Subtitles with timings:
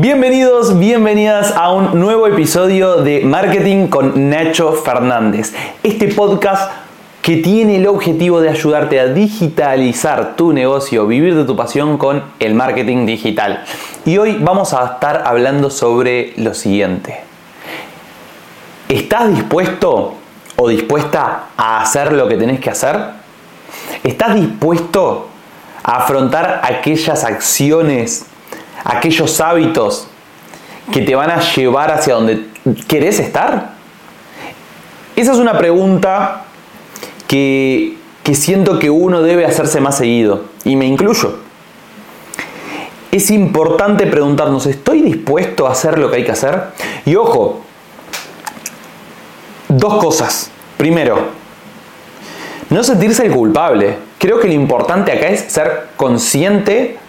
[0.00, 5.52] Bienvenidos, bienvenidas a un nuevo episodio de Marketing con Nacho Fernández.
[5.82, 6.72] Este podcast
[7.20, 12.22] que tiene el objetivo de ayudarte a digitalizar tu negocio, vivir de tu pasión con
[12.38, 13.62] el marketing digital.
[14.06, 17.20] Y hoy vamos a estar hablando sobre lo siguiente.
[18.88, 20.14] ¿Estás dispuesto
[20.56, 22.96] o dispuesta a hacer lo que tenés que hacer?
[24.02, 25.28] ¿Estás dispuesto
[25.82, 28.29] a afrontar aquellas acciones
[28.90, 30.06] aquellos hábitos
[30.92, 32.46] que te van a llevar hacia donde
[32.88, 33.74] querés estar?
[35.16, 36.44] Esa es una pregunta
[37.26, 41.38] que, que siento que uno debe hacerse más seguido, y me incluyo.
[43.12, 46.62] Es importante preguntarnos, ¿estoy dispuesto a hacer lo que hay que hacer?
[47.04, 47.60] Y ojo,
[49.68, 50.50] dos cosas.
[50.76, 51.18] Primero,
[52.70, 53.96] no sentirse el culpable.
[54.18, 56.99] Creo que lo importante acá es ser consciente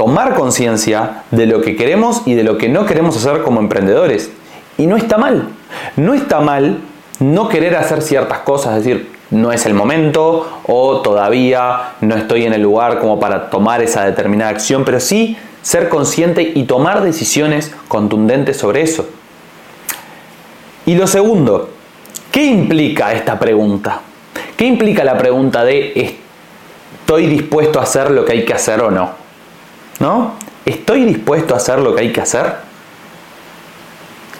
[0.00, 4.30] tomar conciencia de lo que queremos y de lo que no queremos hacer como emprendedores.
[4.78, 5.50] Y no está mal.
[5.96, 6.78] No está mal
[7.18, 12.46] no querer hacer ciertas cosas, es decir, no es el momento o todavía no estoy
[12.46, 17.02] en el lugar como para tomar esa determinada acción, pero sí ser consciente y tomar
[17.02, 19.06] decisiones contundentes sobre eso.
[20.86, 21.68] Y lo segundo,
[22.32, 24.00] ¿qué implica esta pregunta?
[24.56, 26.16] ¿Qué implica la pregunta de
[27.02, 29.20] estoy dispuesto a hacer lo que hay que hacer o no?
[30.00, 30.34] ¿No?
[30.64, 32.54] ¿Estoy dispuesto a hacer lo que hay que hacer?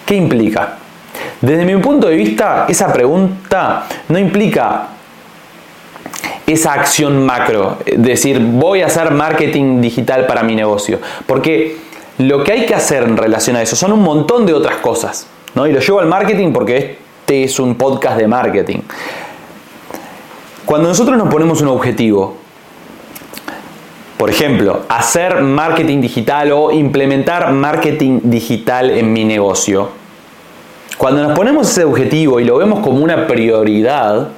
[0.04, 0.78] ¿Qué implica?
[1.40, 4.88] Desde mi punto de vista, esa pregunta no implica
[6.46, 10.98] esa acción macro, decir, voy a hacer marketing digital para mi negocio.
[11.26, 11.78] Porque
[12.18, 15.26] lo que hay que hacer en relación a eso son un montón de otras cosas.
[15.54, 15.66] ¿no?
[15.66, 18.80] Y lo llevo al marketing porque este es un podcast de marketing.
[20.66, 22.36] Cuando nosotros nos ponemos un objetivo
[24.20, 29.88] por ejemplo, hacer marketing digital o implementar marketing digital en mi negocio.
[30.98, 34.28] Cuando nos ponemos ese objetivo y lo vemos como una prioridad,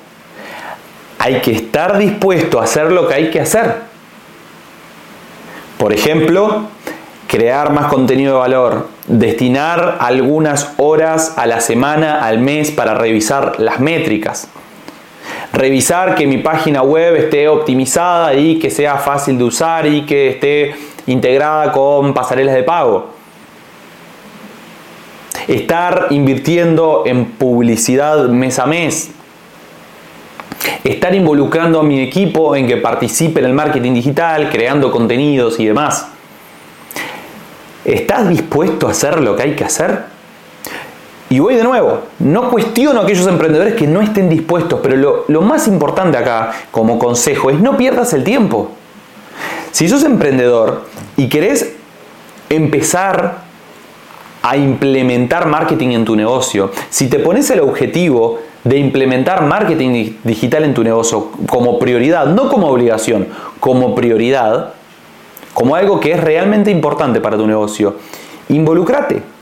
[1.19, 3.75] hay que estar dispuesto a hacer lo que hay que hacer.
[5.79, 6.69] Por ejemplo,
[7.27, 13.59] crear más contenido de valor, destinar algunas horas a la semana, al mes para revisar
[13.59, 14.47] las métricas
[15.53, 20.31] revisar que mi página web esté optimizada y que sea fácil de usar y que
[20.31, 20.75] esté
[21.07, 23.11] integrada con pasarelas de pago.
[25.49, 29.11] Estar invirtiendo en publicidad mes a mes.
[30.85, 35.67] Estar involucrando a mi equipo en que participe en el marketing digital, creando contenidos y
[35.67, 36.09] demás.
[37.85, 40.12] ¿Estás dispuesto a hacer lo que hay que hacer?
[41.33, 45.41] Y voy de nuevo, no cuestiono a aquellos emprendedores que no estén dispuestos, pero lo,
[45.41, 48.73] más importante acá como consejo es no pierdas el tiempo.
[49.71, 50.83] Si sos emprendedor
[51.17, 51.75] y querés
[52.51, 53.45] empezar
[54.43, 60.65] a implementar marketing en tu negocio, si te pones el objetivo de implementar marketing digital
[60.65, 63.29] en tu negocio como prioridad, no como obligación,
[63.59, 64.75] como prioridad,
[65.55, 67.97] como algo que es realmente importante para tu negocio,
[68.51, 69.33] involúcrate.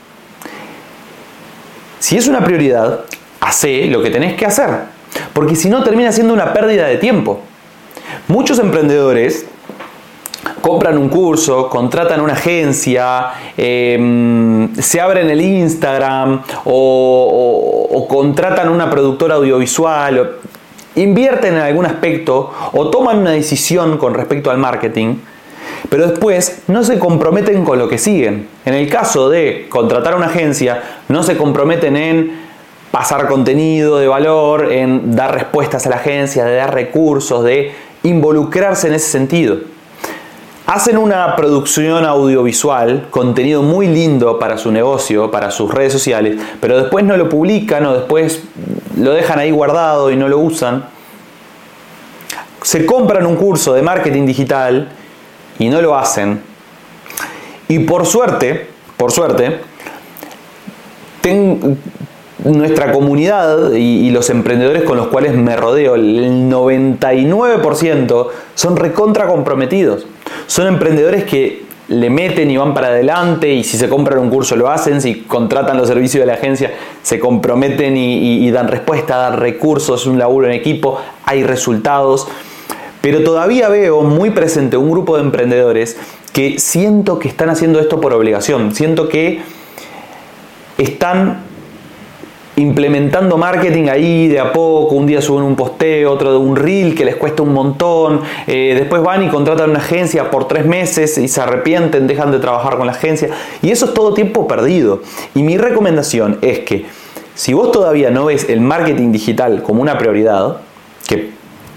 [2.01, 3.01] Si es una prioridad,
[3.41, 4.69] hace lo que tenés que hacer,
[5.33, 7.41] porque si no termina siendo una pérdida de tiempo.
[8.27, 9.45] Muchos emprendedores
[10.61, 18.89] compran un curso, contratan una agencia, em, se abren el Instagram o, o, contratan una
[18.89, 20.37] productora audiovisual,
[20.95, 25.17] invierten en algún aspecto o toman una decisión con respecto al marketing
[25.91, 28.47] pero después no se comprometen con lo que siguen.
[28.63, 32.31] En el caso de contratar a una agencia, no se comprometen en
[32.91, 38.87] pasar contenido de valor, en dar respuestas a la agencia, de dar recursos, de involucrarse
[38.87, 39.57] en ese sentido.
[40.65, 46.77] Hacen una producción audiovisual, contenido muy lindo para su negocio, para sus redes sociales, pero
[46.77, 48.43] después no lo publican o después
[48.97, 50.85] lo dejan ahí guardado y no lo usan.
[52.61, 54.87] Se compran un curso de marketing digital
[55.59, 56.41] y no lo hacen.
[57.67, 58.67] Y por suerte,
[58.97, 59.61] por suerte,
[62.43, 70.05] nuestra comunidad y, los emprendedores con los cuales me rodeo, el 99% son recontra comprometidos.
[70.47, 74.55] Son emprendedores que le meten y van para adelante y si se compran un curso
[74.55, 76.71] lo hacen, si contratan los servicios de la agencia
[77.01, 82.27] se comprometen y, y dan respuesta, dan recursos, un laburo en equipo, hay resultados.
[83.01, 85.97] Pero todavía veo muy presente un grupo de emprendedores
[86.33, 89.41] que siento que están haciendo esto por obligación, siento que
[90.77, 91.51] están
[92.57, 96.95] implementando marketing ahí de a poco, un día suben un posteo, otro de un reel
[96.95, 101.17] que les cuesta un montón, eh, después van y contratan una agencia por tres meses
[101.17, 103.29] y se arrepienten, dejan de trabajar con la agencia.
[103.61, 105.01] Y eso es todo tiempo perdido.
[105.33, 106.85] Y mi recomendación es que
[107.33, 110.57] si vos todavía no ves el marketing digital como una prioridad,
[111.07, 111.31] que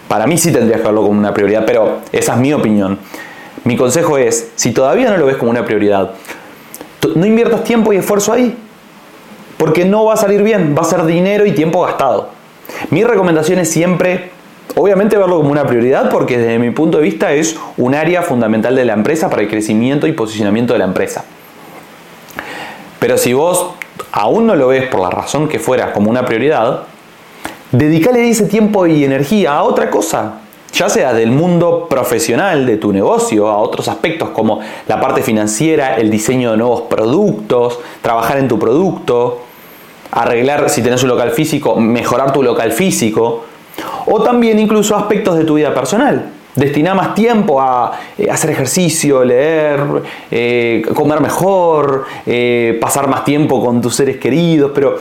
[0.08, 2.98] para mí sí tendrías que verlo como una prioridad, pero esa es mi opinión,
[3.64, 6.10] mi consejo es, si todavía no lo ves como una prioridad,
[7.14, 8.56] no inviertas tiempo y esfuerzo ahí
[9.64, 12.28] porque no va a salir bien, va a ser dinero y tiempo gastado.
[12.90, 14.30] Mi recomendación es siempre,
[14.74, 18.74] obviamente verlo como una prioridad, porque desde mi punto de vista es un área fundamental
[18.76, 21.24] de la empresa para el crecimiento y posicionamiento de la empresa.
[22.98, 23.70] Pero si vos
[24.12, 26.82] aún no lo ves por la razón que fuera como una prioridad,
[27.78, 30.40] dedícale ese tiempo y energía a otra cosa,
[30.72, 35.96] ya sea del mundo profesional de tu negocio, a otros aspectos como la parte financiera,
[35.96, 39.40] el diseño de nuevos productos, trabajar en tu producto,
[40.12, 43.44] arreglar si tenés un local físico, mejorar tu local físico,
[44.06, 46.30] o también incluso aspectos de tu vida personal.
[46.54, 49.80] Destinar más tiempo a eh, hacer ejercicio, leer,
[50.30, 54.96] eh, comer mejor, eh, pasar más tiempo con tus seres queridos, pero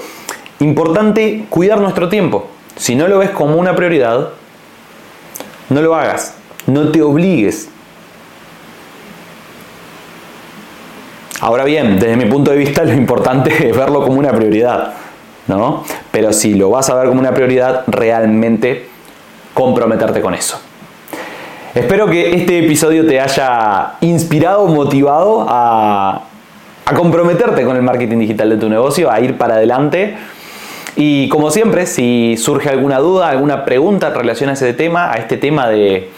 [0.59, 2.47] importante cuidar nuestro tiempo.
[2.75, 4.29] Si no lo ves como una prioridad,
[5.69, 6.35] no lo hagas,
[6.67, 7.69] no te obligues.
[11.39, 14.93] Ahora bien, desde mi punto de vista lo importante es verlo como una prioridad,
[15.47, 15.83] ¿no?
[16.11, 18.87] Pero si lo vas a ver como una prioridad, realmente
[19.53, 20.59] comprometerte con eso.
[21.75, 26.21] Espero que este episodio te haya inspirado, motivado a,
[26.85, 30.15] a comprometerte con el marketing digital de tu negocio, a ir para adelante
[30.95, 35.15] y como siempre, si surge alguna duda, alguna pregunta en relación a ese tema, a
[35.15, 36.09] este tema de,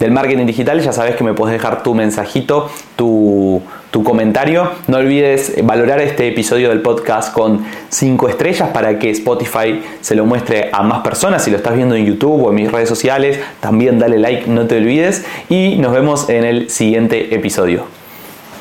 [0.00, 4.72] del marketing digital, ya sabes que me puedes dejar tu mensajito, tu, tu comentario.
[4.88, 10.26] No olvides valorar este episodio del podcast con 5 estrellas para que Spotify se lo
[10.26, 11.44] muestre a más personas.
[11.44, 14.66] Si lo estás viendo en YouTube o en mis redes sociales, también dale like, no
[14.66, 15.24] te olvides.
[15.48, 17.84] Y nos vemos en el siguiente episodio.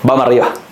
[0.03, 0.64] Vamos arriba.